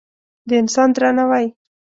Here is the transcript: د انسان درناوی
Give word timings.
د 0.49 0.51
انسان 0.61 0.89
درناوی 0.95 1.47